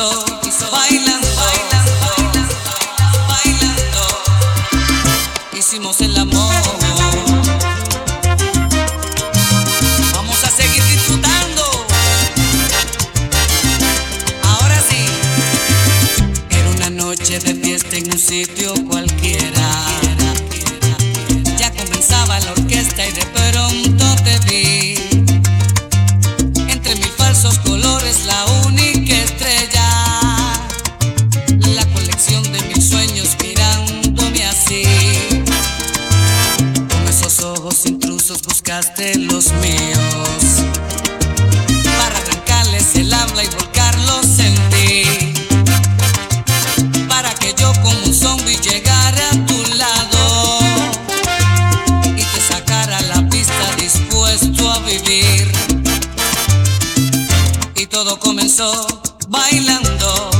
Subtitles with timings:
[0.00, 0.39] comenzó
[57.76, 58.86] Y todo comenzó
[59.28, 60.39] bailando.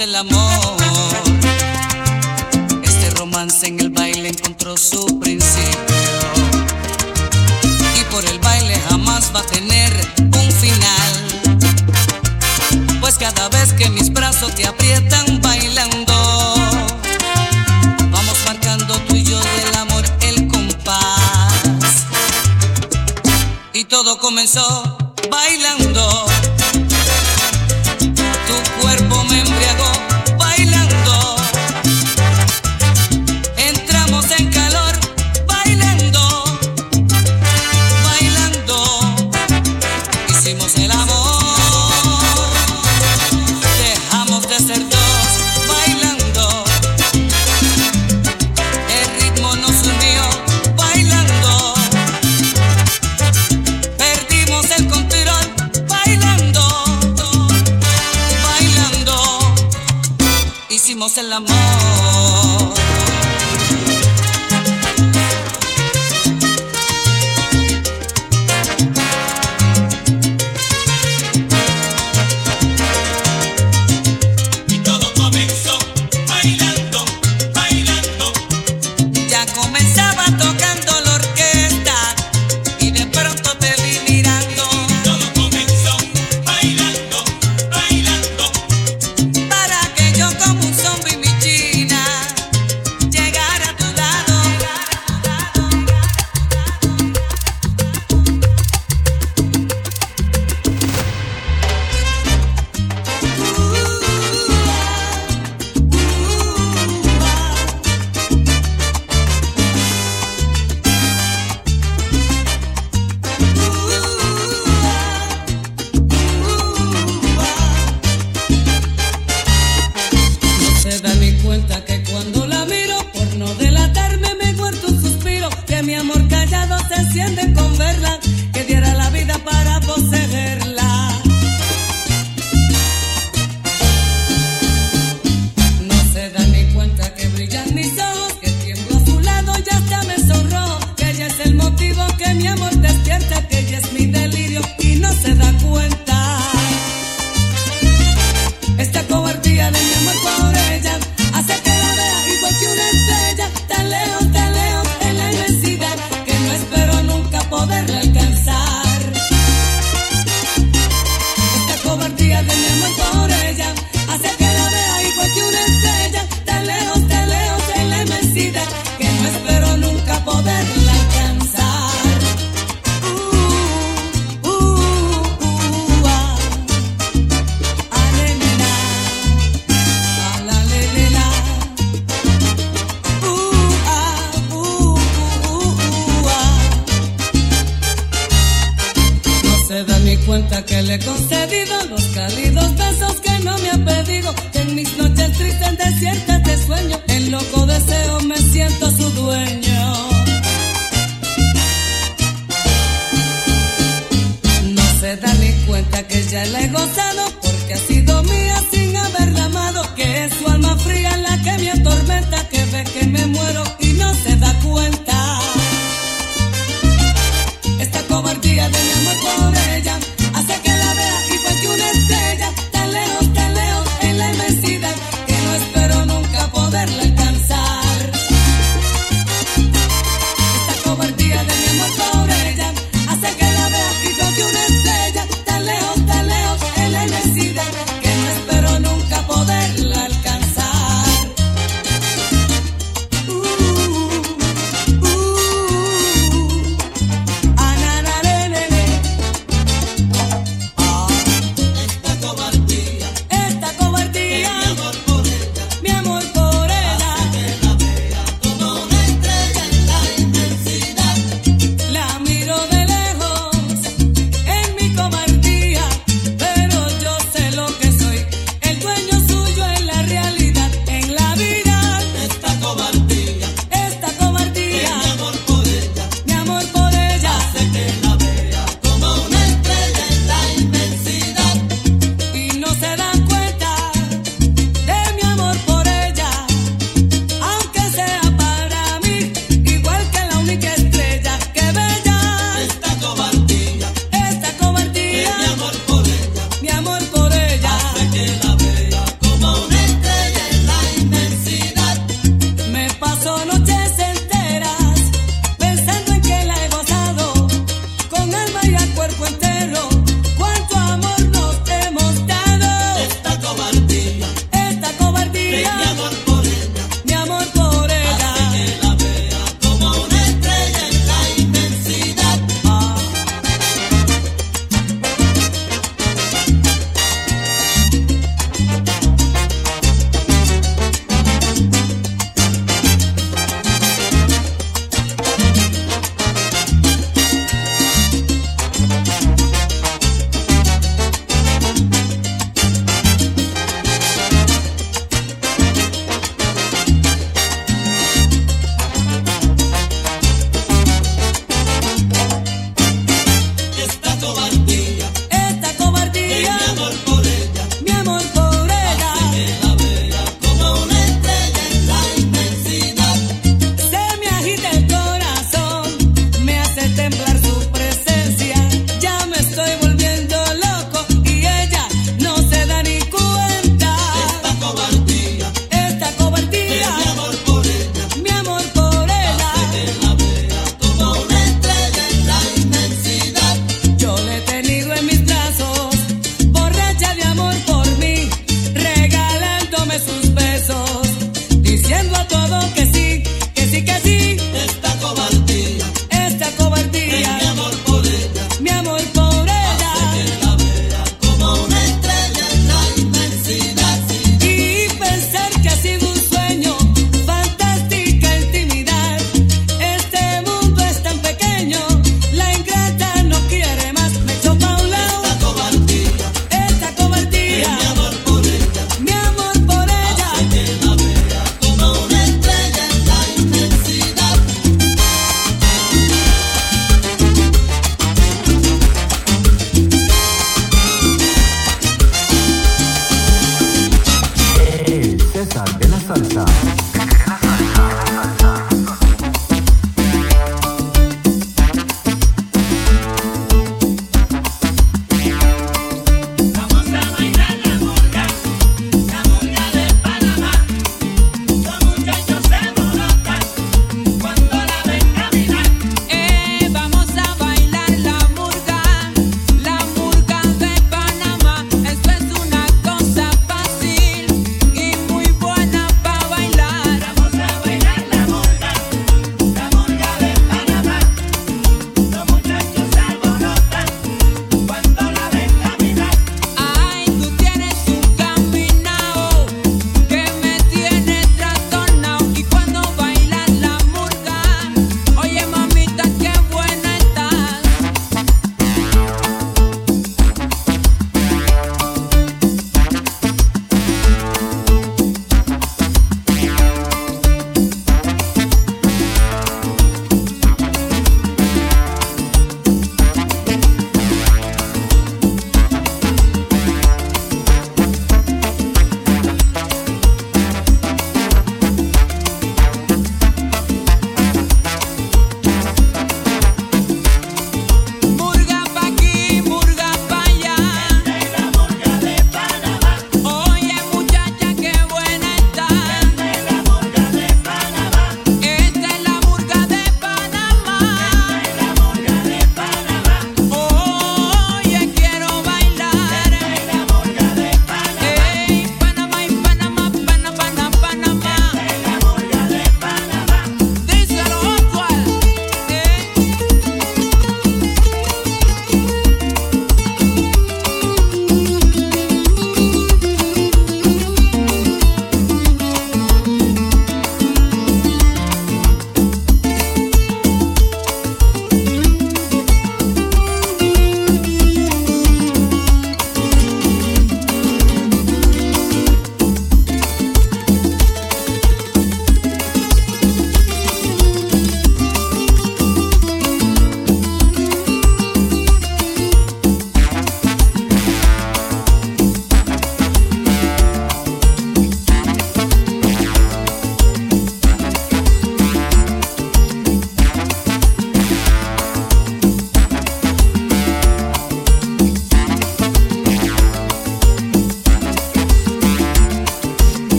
[0.00, 0.39] El amor.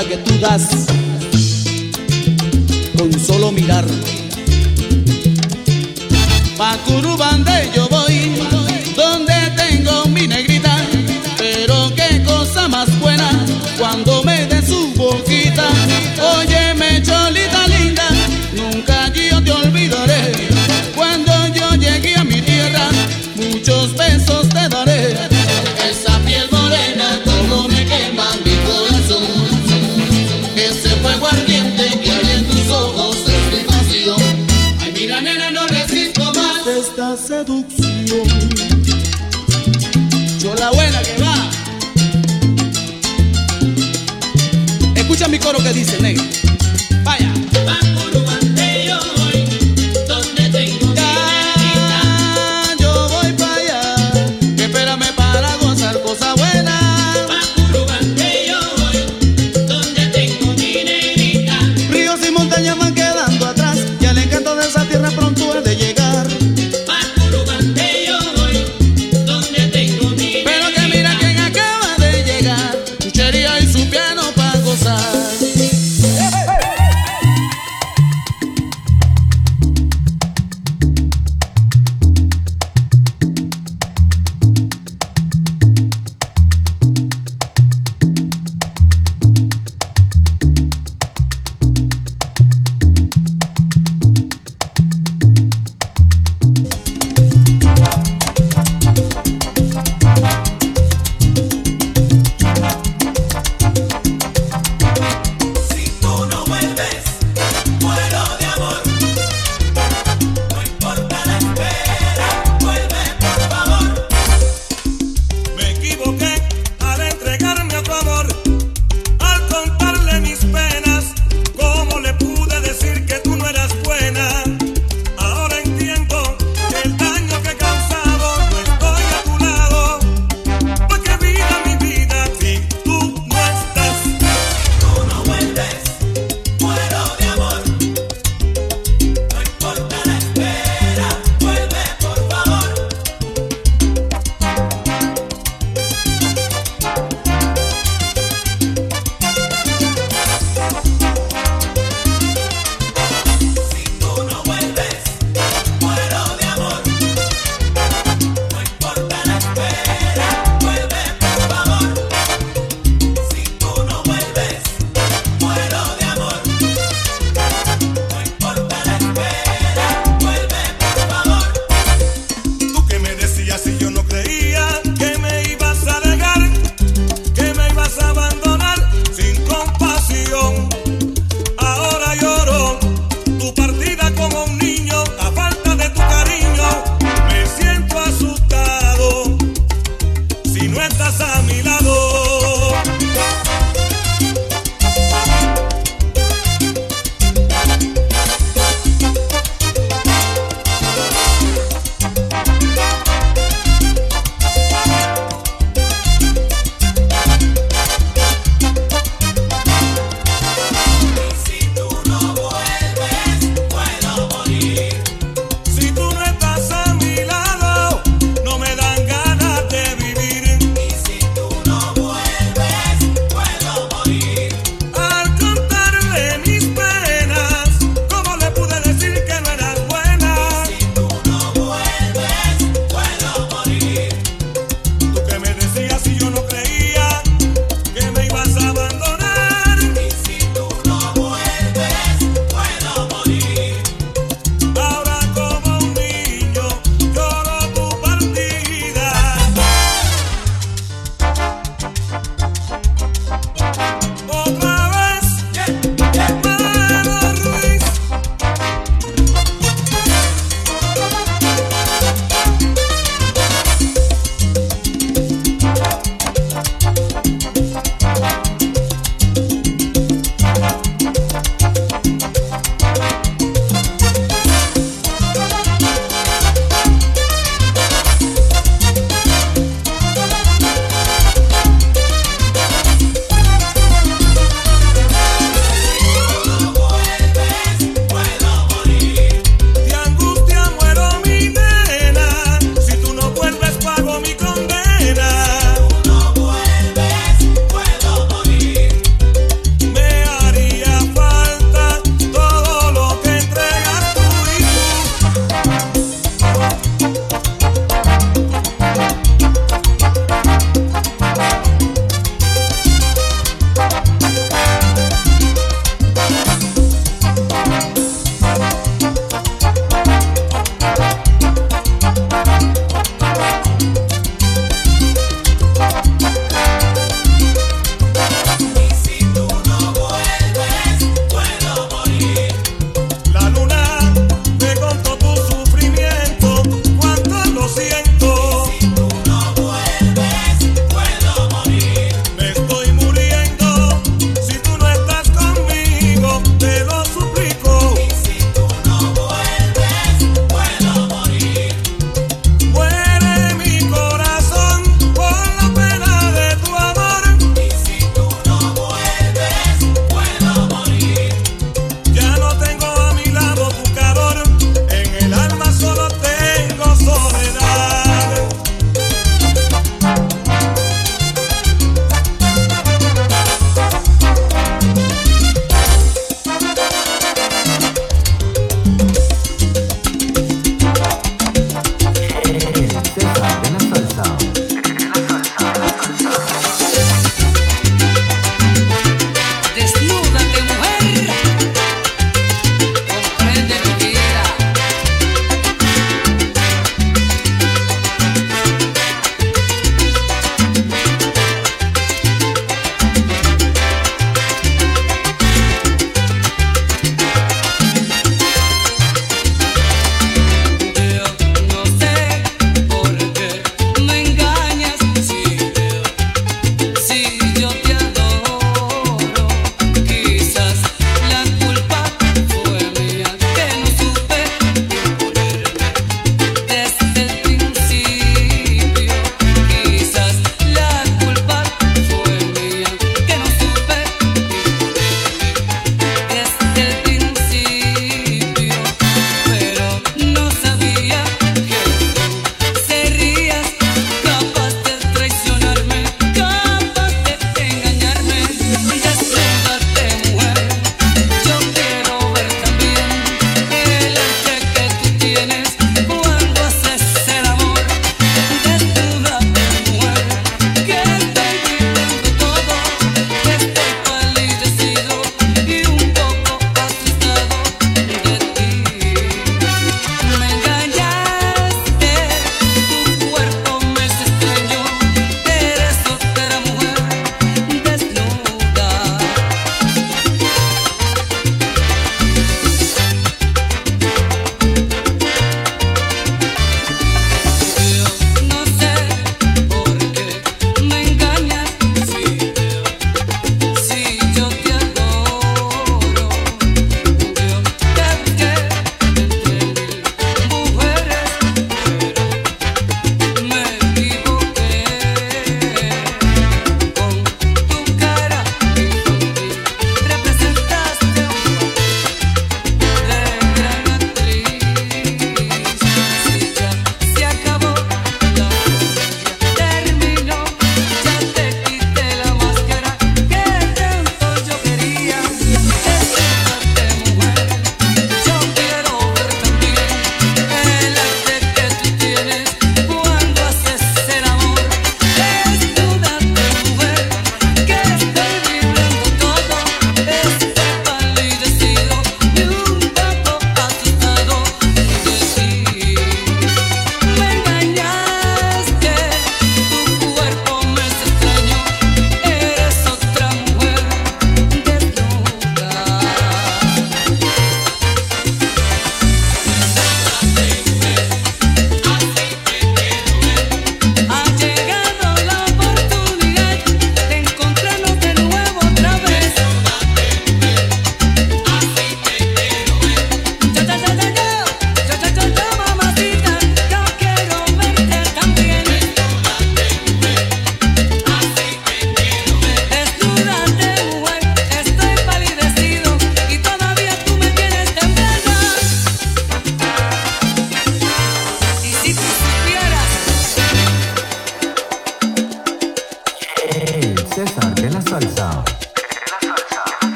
[0.00, 0.86] Que tú das
[2.96, 3.84] con solo mirar.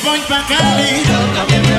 [0.00, 1.69] Devant Bacali.